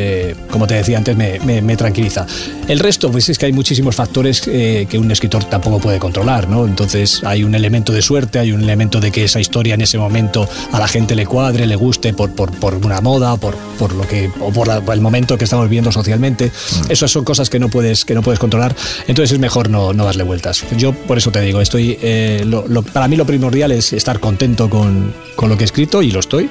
como 0.51 0.67
te 0.67 0.75
decía 0.75 0.99
antes, 0.99 1.17
me, 1.17 1.39
me, 1.63 1.77
tranquiliza. 1.77 2.27
El 2.69 2.79
resto, 2.79 3.11
pues 3.11 3.29
es 3.29 3.39
que 3.39 3.47
hay 3.47 3.53
muchísimos 3.53 3.95
factores 3.95 4.41
que 4.41 4.99
un 4.99 5.11
escritor 5.11 5.45
tampoco 5.45 5.79
puede 5.79 5.99
controlar, 5.99 6.49
¿no? 6.49 6.56
¿No? 6.57 6.67
Entonces 6.67 7.23
hay 7.25 7.45
un 7.45 7.55
elemento 7.55 7.93
de 7.93 8.03
suerte, 8.03 8.39
hay 8.39 8.53
un 8.53 8.63
elemento 8.63 9.01
de 9.01 9.11
que 9.11 9.25
esa 9.25 9.41
historia 9.41 9.75
en 9.75 9.83
ese 9.83 9.99
momento 9.99 10.49
a 10.73 10.79
la 10.79 10.89
gente 10.89 11.15
le 11.15 11.27
cuadre, 11.27 11.67
le 11.67 11.77
guste 11.77 12.13
por, 12.13 12.33
por, 12.33 12.51
por 12.53 12.75
una 12.75 13.01
moda, 13.01 13.37
por, 13.37 13.55
por 13.79 13.95
lo 13.95 14.07
que, 14.07 14.31
o 14.41 14.53
por, 14.53 14.69
el 14.69 15.01
momento 15.01 15.37
que 15.37 15.45
estamos 15.45 15.67
viviendo 15.67 15.93
socialmente. 15.93 16.47
Mm. 16.47 16.91
Esas 16.91 17.11
son 17.11 17.25
cosas 17.25 17.51
que 17.51 17.59
no 17.59 17.69
puedes, 17.69 18.05
que 18.05 18.15
no 18.15 18.23
puedes 18.23 18.39
controlar. 18.39 18.75
Entonces 19.07 19.33
es 19.33 19.39
mejor 19.39 19.71
no, 19.71 19.93
no 19.93 20.05
darle 20.05 20.23
vueltas. 20.23 20.65
Yo 20.77 20.93
por 20.93 21.19
eso 21.19 21.31
te 21.31 21.41
digo, 21.41 21.61
estoy, 21.61 21.99
eh, 22.03 22.45
para 22.93 23.09
mí 23.09 23.17
lo 23.17 23.27
primordial 23.27 23.73
es 23.73 23.93
estar 23.93 24.21
contento 24.21 24.71
con, 24.71 25.15
con 25.35 25.49
lo 25.49 25.57
que 25.57 25.65
he 25.65 25.67
escrito 25.67 26.03
y 26.03 26.11
lo 26.11 26.21
estoy. 26.21 26.49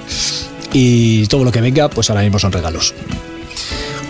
Y 0.74 1.26
todo 1.28 1.44
lo 1.44 1.52
que 1.52 1.62
venga, 1.62 1.90
pues 1.90 2.10
ahora 2.10 2.22
mismo 2.22 2.40
son 2.40 2.52
regalos. 2.52 2.94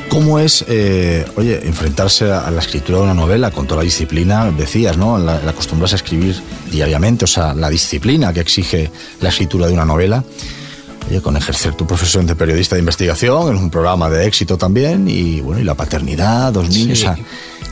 ¿Cómo 0.10 0.40
es, 0.40 0.64
eh, 0.68 1.26
oye, 1.36 1.68
enfrentarse 1.68 2.32
a 2.32 2.50
la 2.50 2.62
escritura 2.62 3.00
de 3.00 3.04
una 3.04 3.14
novela 3.14 3.52
con 3.52 3.68
toda 3.68 3.82
la 3.82 3.86
disciplina, 3.86 4.50
decías, 4.52 4.98
¿no? 4.98 5.18
La, 5.18 5.42
la 5.42 5.52
a 5.52 5.96
escribir 5.96 6.42
diariamente, 6.72 7.26
o 7.26 7.28
sea, 7.28 7.54
la 7.54 7.70
disciplina 7.70 8.32
que 8.32 8.40
exige 8.40 8.92
la 9.22 9.30
escritura 9.30 9.68
de 9.68 9.74
una 9.74 9.86
novela. 9.86 10.24
Oye, 11.10 11.22
con 11.22 11.38
ejercer 11.38 11.76
tu 11.76 11.86
profesión 11.86 12.26
de 12.26 12.36
periodista 12.36 12.76
de 12.76 12.80
investigación 12.80 13.50
en 13.50 13.58
un 13.58 13.70
programa 13.70 14.10
de 14.10 14.26
éxito 14.26 14.58
también 14.58 15.08
y 15.08 15.40
bueno, 15.42 15.62
y 15.62 15.64
la 15.64 15.76
paternidad, 15.76 16.52
dos 16.52 16.70
niños, 16.70 17.06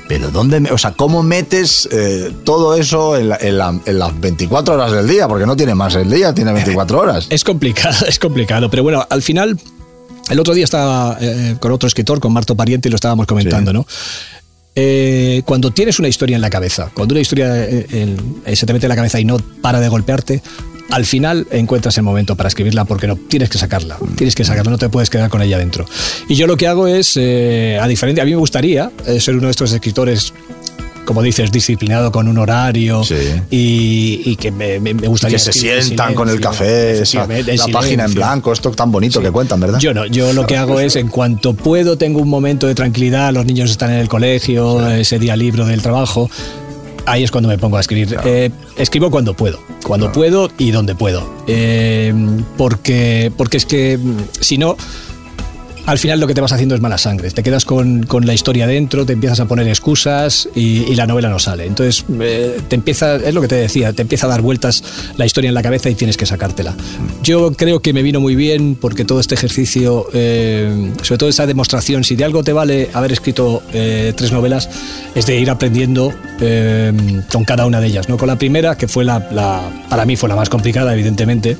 pero 0.07 0.29
¿dónde, 0.29 0.69
o 0.71 0.77
sea, 0.77 0.91
cómo 0.91 1.23
metes 1.23 1.87
eh, 1.91 2.31
todo 2.43 2.75
eso 2.75 3.17
en, 3.17 3.29
las 3.57 4.19
24 4.19 4.75
horas 4.75 4.91
del 4.91 5.07
día? 5.07 5.27
Porque 5.27 5.45
no 5.45 5.55
tiene 5.55 5.73
más 5.73 5.95
el 5.95 6.11
día, 6.11 6.33
tiene 6.33 6.51
24 6.51 6.99
horas. 6.99 7.27
Es 7.29 7.43
complicado, 7.43 8.05
es 8.05 8.19
complicado, 8.19 8.69
pero 8.69 8.83
bueno, 8.83 9.05
al 9.09 9.21
final 9.21 9.57
el 10.29 10.39
otro 10.39 10.53
día 10.53 10.63
estaba 10.63 11.17
eh, 11.19 11.55
con 11.59 11.71
otro 11.71 11.87
escritor, 11.87 12.19
con 12.19 12.33
Marto 12.33 12.55
Pariente, 12.55 12.89
y 12.89 12.91
lo 12.91 12.95
estábamos 12.95 13.27
comentando, 13.27 13.73
¿no? 13.73 13.85
Eh, 14.75 15.43
cuando 15.45 15.71
tienes 15.71 15.99
una 15.99 16.07
historia 16.07 16.35
en 16.35 16.41
la 16.41 16.49
cabeza, 16.49 16.89
cuando 16.93 17.13
una 17.13 17.21
historia 17.21 17.47
eh, 17.55 18.15
se 18.55 18.65
te 18.65 18.73
mete 18.73 18.87
en 18.87 18.89
la 18.89 18.95
cabeza 18.95 19.19
y 19.19 19.25
no 19.25 19.37
para 19.61 19.79
de 19.79 19.87
golpearte, 19.87 20.41
al 20.89 21.05
final 21.05 21.47
encuentras 21.51 21.97
el 21.97 22.03
momento 22.03 22.35
para 22.35 22.47
escribirla 22.47 22.85
porque 22.85 23.05
no 23.05 23.15
tienes 23.15 23.49
que 23.49 23.57
sacarla, 23.57 23.97
tienes 24.15 24.33
que 24.33 24.43
sacarla, 24.43 24.71
no 24.71 24.77
te 24.77 24.89
puedes 24.89 25.09
quedar 25.09 25.29
con 25.29 25.41
ella 25.41 25.59
dentro. 25.59 25.85
Y 26.27 26.35
yo 26.35 26.47
lo 26.47 26.57
que 26.57 26.67
hago 26.67 26.87
es, 26.87 27.17
a 27.17 27.87
diferencia, 27.87 28.23
a 28.23 28.25
mí 28.25 28.31
me 28.31 28.37
gustaría 28.37 28.91
ser 29.19 29.35
uno 29.35 29.45
de 29.45 29.51
estos 29.51 29.71
escritores 29.71 30.33
como 31.05 31.21
dices, 31.21 31.51
disciplinado 31.51 32.11
con 32.11 32.27
un 32.27 32.37
horario 32.37 33.01
y, 33.49 34.35
que 34.37 34.51
me, 34.51 34.79
gustaría... 34.93 35.37
Que 35.37 35.43
se 35.43 35.53
sientan 35.53 36.13
con 36.13 36.29
el 36.29 36.39
café, 36.39 37.03
la 37.13 37.67
página 37.67 38.05
en 38.05 38.13
blanco, 38.13 38.51
esto 38.51 38.71
tan 38.71 38.91
bonito 38.91 39.21
que 39.21 39.31
cuentan, 39.31 39.59
¿verdad? 39.59 39.79
Yo 39.79 39.93
no, 39.93 40.05
yo 40.05 40.33
lo 40.33 40.45
que 40.45 40.57
hago 40.57 40.79
es, 40.79 40.95
en 40.95 41.07
cuanto 41.07 41.53
puedo, 41.53 41.97
tengo 41.97 42.21
un 42.21 42.29
momento 42.29 42.67
de 42.67 42.75
tranquilidad, 42.75 43.33
los 43.33 43.45
niños 43.45 43.69
están 43.71 43.91
en 43.91 43.99
el 43.99 44.07
colegio, 44.07 44.87
ese 44.89 45.19
día 45.19 45.35
libro 45.35 45.65
del 45.65 45.81
trabajo, 45.81 46.29
ahí 47.05 47.23
es 47.23 47.31
cuando 47.31 47.49
me 47.49 47.57
pongo 47.57 47.77
a 47.77 47.81
escribir. 47.81 48.17
Eh, 48.23 48.51
escribo 48.77 49.11
cuando 49.11 49.33
puedo, 49.33 49.59
cuando 49.83 50.11
puedo 50.11 50.49
y 50.57 50.71
donde 50.71 50.95
puedo. 50.95 51.29
Eh, 51.47 52.13
porque, 52.57 53.31
porque 53.37 53.57
es 53.57 53.65
que 53.65 53.97
mm, 53.97 54.17
si 54.39 54.57
no 54.57 54.77
al 55.85 55.97
final 55.97 56.19
lo 56.19 56.27
que 56.27 56.33
te 56.33 56.41
vas 56.41 56.51
haciendo 56.51 56.75
es 56.75 56.81
mala 56.81 56.97
sangre. 56.97 57.29
Te 57.31 57.43
quedas 57.43 57.65
con, 57.65 58.05
la 58.21 58.33
historia 58.33 58.67
dentro, 58.67 59.05
te 59.05 59.13
empiezas 59.13 59.39
a 59.39 59.45
poner 59.45 59.67
excusas 59.67 60.47
y, 60.55 60.93
la 60.95 61.07
novela 61.07 61.29
no 61.29 61.39
sale. 61.39 61.65
Entonces, 61.65 62.05
eh, 62.21 62.61
te 62.67 62.75
empieza, 62.75 63.15
es 63.15 63.33
lo 63.33 63.41
que 63.41 63.47
te 63.47 63.55
decía, 63.55 63.93
te 63.93 64.03
empieza 64.03 64.27
a 64.27 64.29
dar 64.29 64.41
vueltas 64.41 64.83
la 65.17 65.25
historia 65.25 65.47
en 65.47 65.55
la 65.55 65.63
cabeza 65.63 65.89
y 65.89 65.95
tienes 65.95 66.17
que 66.17 66.25
sacártela. 66.25 66.75
Yo 67.23 67.51
creo 67.53 67.81
que 67.81 67.93
me 67.93 68.03
vino 68.03 68.19
muy 68.19 68.35
bien 68.35 68.75
porque 68.79 69.05
todo 69.05 69.19
este 69.19 69.35
ejercicio, 69.35 70.07
eh, 70.13 70.91
sobre 71.01 71.17
todo 71.17 71.29
esa 71.29 71.47
demostración, 71.47 72.03
si 72.03 72.15
de 72.15 72.25
algo 72.25 72.43
te 72.43 72.53
vale 72.53 72.89
haber 72.93 73.11
escrito 73.11 73.63
eh, 73.73 74.13
tres 74.15 74.31
novelas, 74.31 74.69
es 75.15 75.25
de 75.25 75.39
ir 75.39 75.49
aprendiendo 75.49 76.13
con 77.31 77.45
cada 77.45 77.65
una 77.65 77.79
de 77.79 77.87
ellas. 77.87 78.09
¿no? 78.09 78.17
Con 78.17 78.27
la 78.27 78.37
primera, 78.37 78.77
que 78.77 78.87
fue 78.87 79.05
la, 79.05 79.29
para 79.89 80.05
mí 80.05 80.15
fue 80.15 80.27
la 80.29 80.35
más 80.35 80.49
complicada, 80.49 80.93
evidentemente 80.93 81.57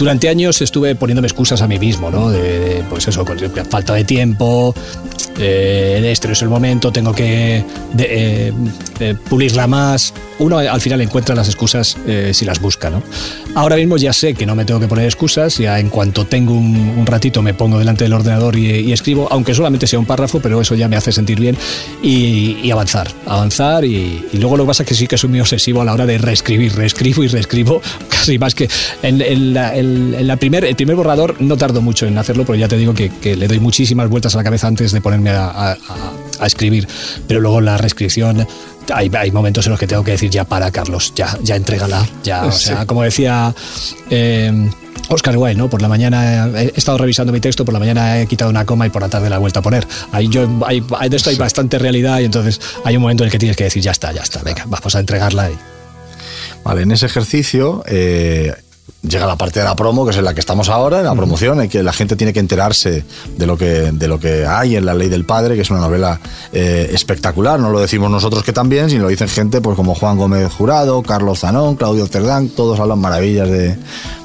durante 0.00 0.30
años 0.30 0.62
estuve 0.62 0.94
poniéndome 0.94 1.28
excusas 1.28 1.60
a 1.60 1.68
mí 1.68 1.78
mismo, 1.78 2.10
¿no? 2.10 2.32
Pues 2.88 3.06
eso, 3.06 3.22
falta 3.68 3.92
de 3.92 4.04
tiempo, 4.04 4.74
eh, 5.38 6.02
este 6.10 6.28
no 6.28 6.32
es 6.32 6.42
el 6.42 6.48
momento, 6.48 6.92
tengo 6.92 7.12
que 7.12 7.64
eh, 7.98 8.52
pulirla 9.28 9.66
más. 9.66 10.12
Uno 10.38 10.58
al 10.58 10.80
final 10.80 11.00
encuentra 11.00 11.34
las 11.34 11.48
excusas 11.48 11.96
eh, 12.06 12.32
si 12.34 12.44
las 12.44 12.60
busca, 12.60 12.90
¿no? 12.90 13.02
Ahora 13.54 13.76
mismo 13.76 13.96
ya 13.96 14.12
sé 14.12 14.34
que 14.34 14.46
no 14.46 14.54
me 14.54 14.64
tengo 14.64 14.80
que 14.80 14.86
poner 14.86 15.04
excusas, 15.04 15.58
ya 15.58 15.78
en 15.78 15.88
cuanto 15.88 16.26
tengo 16.26 16.54
un, 16.54 17.04
ratito 17.06 17.42
me 17.42 17.54
pongo 17.54 17.78
delante 17.78 18.04
del 18.04 18.12
ordenador 18.12 18.56
y, 18.56 18.92
escribo, 18.92 19.28
aunque 19.30 19.54
solamente 19.54 19.86
sea 19.86 19.98
un 19.98 20.06
párrafo, 20.06 20.40
pero 20.40 20.60
eso 20.60 20.74
ya 20.74 20.88
me 20.88 20.96
hace 20.96 21.10
sentir 21.10 21.40
bien 21.40 21.56
y, 22.02 22.70
avanzar, 22.70 23.08
avanzar 23.26 23.84
y, 23.84 24.24
luego 24.34 24.56
lo 24.56 24.64
que 24.64 24.68
pasa 24.68 24.82
es 24.84 24.88
que 24.88 24.94
sí 24.94 25.06
que 25.06 25.18
soy 25.18 25.30
muy 25.30 25.40
obsesivo 25.40 25.82
a 25.82 25.84
la 25.84 25.92
hora 25.92 26.06
de 26.06 26.18
reescribir, 26.18 26.74
reescribo 26.74 27.24
y 27.24 27.28
reescribo, 27.28 27.82
casi 28.08 28.38
más 28.38 28.54
que 28.54 28.68
primer, 30.38 30.64
el 30.64 30.76
primer 30.76 30.96
borrador 30.96 31.40
no 31.40 31.56
tardo 31.56 31.80
mucho 31.80 32.06
en 32.06 32.18
hacerlo, 32.18 32.44
pero 32.44 32.56
ya 32.56 32.68
te 32.68 32.76
digo 32.76 32.94
que, 32.94 33.10
le 33.36 33.48
doy 33.48 33.60
muchísimas 33.60 34.08
vueltas 34.08 34.34
a 34.34 34.38
la 34.38 34.44
cabeza 34.44 34.66
antes 34.66 34.92
de 34.92 35.00
ponerme 35.00 35.30
a, 35.30 35.76
escribir, 36.44 36.88
pero 37.28 37.40
luego 37.40 37.60
la 37.60 37.76
reescripción 37.76 38.46
hay, 38.94 39.10
hay, 39.14 39.30
momentos 39.30 39.66
en 39.66 39.72
los 39.72 39.78
que 39.78 39.86
tengo 39.86 40.02
que 40.02 40.12
decir 40.12 40.30
ya 40.30 40.44
para 40.44 40.70
Carlos, 40.70 41.12
ya, 41.14 41.38
ya 41.42 41.54
entrégala, 41.54 42.06
ya, 42.24 42.46
o 42.46 42.52
sea, 42.52 42.86
como 42.86 43.02
decía 43.02 43.54
eh, 44.08 44.70
Oscar 45.10 45.36
Wilde, 45.36 45.56
¿no? 45.56 45.68
Por 45.68 45.82
la 45.82 45.88
mañana 45.88 46.48
he 46.56 46.72
estado 46.76 46.98
revisando 46.98 47.32
mi 47.32 47.40
texto, 47.40 47.64
por 47.64 47.74
la 47.74 47.80
mañana 47.80 48.20
he 48.20 48.26
quitado 48.26 48.50
una 48.50 48.64
coma 48.64 48.86
y 48.86 48.90
por 48.90 49.02
la 49.02 49.08
tarde 49.08 49.28
la 49.28 49.36
he 49.36 49.38
vuelto 49.38 49.58
a 49.58 49.62
poner. 49.62 49.86
Ahí 50.12 50.28
yo, 50.28 50.48
hay, 50.64 50.80
de 50.80 51.16
esto 51.16 51.30
hay 51.30 51.36
bastante 51.36 51.78
realidad 51.78 52.20
y 52.20 52.24
entonces 52.24 52.60
hay 52.84 52.96
un 52.96 53.02
momento 53.02 53.24
en 53.24 53.28
el 53.28 53.32
que 53.32 53.38
tienes 53.38 53.56
que 53.56 53.64
decir 53.64 53.82
ya 53.82 53.90
está, 53.90 54.12
ya 54.12 54.22
está, 54.22 54.42
venga, 54.42 54.64
vamos 54.66 54.94
a 54.94 55.00
entregarla. 55.00 55.50
Y... 55.50 55.54
Vale, 56.64 56.82
en 56.82 56.92
ese 56.92 57.06
ejercicio 57.06 57.82
eh, 57.86 58.54
llega 59.02 59.26
la 59.26 59.36
parte 59.36 59.60
de 59.60 59.64
la 59.64 59.74
promo, 59.74 60.04
que 60.04 60.10
es 60.10 60.16
en 60.16 60.24
la 60.24 60.34
que 60.34 60.40
estamos 60.40 60.68
ahora, 60.68 60.98
en 60.98 61.04
la 61.04 61.14
promoción, 61.14 61.60
en 61.60 61.68
que 61.68 61.82
la 61.82 61.92
gente 61.92 62.16
tiene 62.16 62.32
que 62.32 62.40
enterarse 62.40 63.04
de 63.36 63.46
lo 63.46 63.56
que, 63.56 63.92
de 63.92 64.08
lo 64.08 64.18
que 64.18 64.46
hay 64.46 64.76
en 64.76 64.86
La 64.86 64.94
Ley 64.94 65.08
del 65.08 65.24
Padre, 65.24 65.56
que 65.56 65.62
es 65.62 65.70
una 65.70 65.80
novela 65.80 66.20
eh, 66.52 66.90
espectacular. 66.92 67.58
No 67.58 67.70
lo 67.70 67.80
decimos 67.80 68.10
nosotros 68.10 68.44
que 68.44 68.52
también, 68.52 68.90
sino 68.90 69.04
lo 69.04 69.08
dicen 69.08 69.28
gente 69.28 69.60
pues, 69.60 69.76
como 69.76 69.94
Juan 69.94 70.16
Gómez 70.16 70.52
Jurado, 70.52 71.02
Carlos 71.02 71.40
Zanón, 71.40 71.76
Claudio 71.76 72.06
Cerdán, 72.06 72.48
todos 72.48 72.78
hablan 72.78 72.98
maravillas 72.98 73.48
de, 73.48 73.76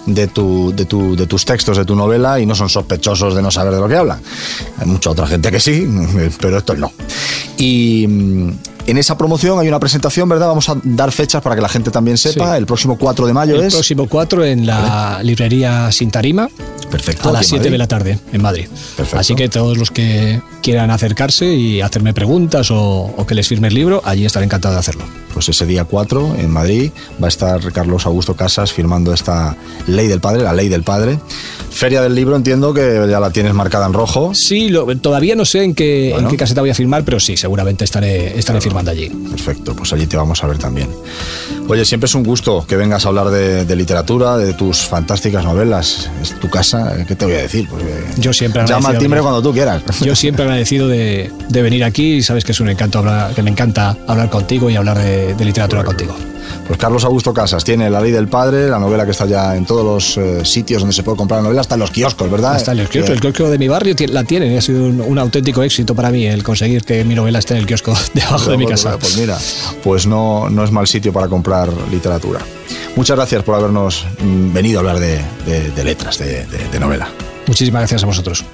de, 0.05 0.27
tu, 0.27 0.73
de, 0.75 0.85
tu, 0.85 1.15
de 1.15 1.27
tus 1.27 1.45
textos, 1.45 1.77
de 1.77 1.85
tu 1.85 1.95
novela, 1.95 2.39
y 2.39 2.45
no 2.45 2.55
son 2.55 2.69
sospechosos 2.69 3.35
de 3.35 3.41
no 3.41 3.51
saber 3.51 3.73
de 3.73 3.79
lo 3.79 3.87
que 3.87 3.95
hablan. 3.95 4.21
Hay 4.77 4.87
mucha 4.87 5.09
otra 5.09 5.27
gente 5.27 5.51
que 5.51 5.59
sí, 5.59 5.87
pero 6.39 6.57
esto 6.57 6.75
no. 6.75 6.91
Y 7.57 8.07
en 8.85 8.97
esa 8.97 9.17
promoción 9.17 9.59
hay 9.59 9.67
una 9.67 9.79
presentación, 9.79 10.29
¿verdad? 10.29 10.47
Vamos 10.47 10.69
a 10.69 10.77
dar 10.83 11.11
fechas 11.11 11.41
para 11.41 11.55
que 11.55 11.61
la 11.61 11.69
gente 11.69 11.91
también 11.91 12.17
sepa. 12.17 12.57
El 12.57 12.65
próximo 12.65 12.97
4 12.97 13.27
de 13.27 13.33
mayo 13.33 13.55
es. 13.57 13.63
El 13.63 13.71
próximo 13.71 14.07
4 14.07 14.45
en 14.45 14.65
la 14.65 15.19
librería 15.23 15.91
Sin 15.91 16.11
Tarima. 16.11 16.49
Perfecto. 16.89 17.29
A 17.29 17.33
las 17.33 17.47
7 17.47 17.69
de 17.69 17.77
la 17.77 17.87
tarde 17.87 18.19
en 18.31 18.41
Madrid. 18.41 18.67
Perfecto. 18.95 19.19
Así 19.19 19.35
que 19.35 19.49
todos 19.49 19.77
los 19.77 19.91
que 19.91 20.41
quieran 20.61 20.91
acercarse 20.91 21.45
y 21.45 21.81
hacerme 21.81 22.13
preguntas 22.13 22.71
o, 22.71 23.13
o 23.15 23.25
que 23.25 23.35
les 23.35 23.47
firme 23.47 23.67
el 23.67 23.73
libro, 23.73 24.01
allí 24.05 24.25
estaré 24.25 24.45
encantado 24.45 24.73
de 24.73 24.79
hacerlo. 24.79 25.05
Pues 25.35 25.49
ese 25.49 25.65
día 25.65 25.83
4 25.83 26.37
en 26.39 26.49
Madrid 26.49 26.91
va 27.21 27.25
a 27.25 27.27
estar 27.27 27.73
Carlos 27.73 28.05
Augusto 28.05 28.35
Casas 28.35 28.71
firmando 28.71 29.13
esta 29.13 29.57
ley 29.85 30.07
del 30.07 30.21
padre, 30.21 30.43
la 30.43 30.53
ley 30.53 30.69
del 30.69 30.83
padre. 30.83 31.19
Feria 31.71 32.01
del 32.01 32.15
libro 32.15 32.37
entiendo 32.37 32.73
que 32.73 33.05
ya 33.09 33.19
la 33.19 33.31
tienes 33.31 33.53
marcada 33.53 33.85
en 33.85 33.91
rojo. 33.91 34.33
Sí, 34.33 34.71
todavía 35.01 35.35
no 35.35 35.43
sé 35.43 35.63
en 35.63 35.75
qué, 35.75 36.11
en 36.11 36.29
qué 36.29 36.37
caseta 36.37 36.61
voy 36.61 36.69
a 36.69 36.73
firmar, 36.73 37.03
pero 37.03 37.19
sí, 37.19 37.35
seguramente 37.35 37.83
estaré, 37.83 38.39
estaré 38.39 38.61
firmando 38.61 38.91
allí. 38.91 39.09
Perfecto, 39.09 39.75
pues 39.75 39.91
allí 39.91 40.07
te 40.07 40.15
vamos 40.15 40.41
a 40.41 40.47
ver 40.47 40.57
también. 40.57 40.87
Oye, 41.67 41.83
siempre 41.83 42.05
es 42.05 42.15
un 42.15 42.23
gusto 42.23 42.65
que 42.65 42.77
vengas 42.77 43.05
a 43.05 43.09
hablar 43.09 43.29
de, 43.29 43.75
literatura, 43.75 44.37
de 44.37 44.53
tus 44.53 44.85
fantásticas 44.85 45.43
novelas. 45.43 46.09
Es 46.21 46.39
tu 46.39 46.49
casa, 46.49 46.95
¿qué 47.05 47.15
te 47.15 47.25
voy 47.25 47.33
a 47.33 47.41
decir? 47.41 47.67
Pues, 47.67 47.83
eh, 47.83 48.05
yo 48.19 48.31
siempre 48.31 48.65
Llama 48.65 48.89
al 48.89 48.97
timbre 48.97 49.19
cuando 49.21 49.41
tú 49.41 49.51
quieras. 49.51 49.81
Yo 49.99 50.15
siempre 50.15 50.45
agradecido 50.45 50.87
de, 50.87 51.29
de 51.49 51.61
venir 51.61 51.83
aquí 51.83 52.13
y 52.13 52.23
sabes 52.23 52.45
que 52.45 52.53
es 52.53 52.59
un 52.59 52.69
encanto 52.69 52.99
hablar, 52.99 53.33
que 53.33 53.41
me 53.41 53.49
encanta 53.49 53.97
hablar 54.07 54.29
contigo 54.29 54.69
y 54.69 54.75
hablar 54.75 54.99
de, 54.99 55.24
literatura 55.39 55.83
contigo. 55.83 56.15
Pues 56.67 56.79
Carlos 56.79 57.03
Augusto 57.05 57.33
Casas 57.33 57.63
tiene 57.63 57.89
La 57.89 58.01
Ley 58.01 58.11
del 58.11 58.27
Padre, 58.27 58.69
la 58.69 58.79
novela 58.79 59.05
que 59.05 59.11
está 59.11 59.25
ya 59.25 59.55
en 59.55 59.65
todos 59.65 59.83
los 59.83 60.17
eh, 60.17 60.45
sitios 60.45 60.81
donde 60.81 60.95
se 60.95 61.03
puede 61.03 61.17
comprar 61.17 61.39
la 61.39 61.43
novela, 61.43 61.61
hasta 61.61 61.75
en 61.75 61.79
los 61.79 61.91
kioscos, 61.91 62.29
¿verdad? 62.29 62.55
Está 62.57 62.71
en 62.71 62.79
los 62.79 62.89
kioscos, 62.89 63.15
el 63.15 63.21
kiosco 63.21 63.49
de 63.49 63.57
mi 63.57 63.67
barrio 63.67 63.95
la 64.09 64.23
tiene 64.23 64.51
y 64.53 64.57
ha 64.57 64.61
sido 64.61 64.85
un, 64.85 65.19
auténtico 65.19 65.63
éxito 65.63 65.95
para 65.95 66.11
mí 66.11 66.25
el 66.25 66.43
conseguir 66.43 66.83
que 66.83 67.03
mi 67.03 67.15
novela 67.15 67.39
esté 67.39 67.53
en 67.53 67.61
el 67.61 67.65
kiosco 67.65 67.95
debajo 68.13 68.51
de 68.51 68.57
mi 68.57 68.65
pues, 68.65 68.83
casa. 68.83 68.97
Pues 68.97 69.17
mira, 69.17 69.37
pues 69.83 70.07
no, 70.07 70.49
no 70.49 70.63
es 70.63 70.71
mal 70.71 70.87
sitio 70.87 71.13
para 71.13 71.27
comprar 71.27 71.69
literatura. 71.91 72.39
Muchas 72.95 73.15
gracias 73.15 73.43
por 73.43 73.55
habernos 73.55 74.05
mm, 74.19 74.53
venido 74.53 74.79
a 74.79 74.81
habbar 74.81 74.99
de, 74.99 75.83
letras, 75.83 76.17
de 76.17 76.79
novela. 76.79 77.09
Muchísimas 77.47 77.81
gracias 77.81 78.03
a 78.03 78.05
vosotros. 78.07 78.45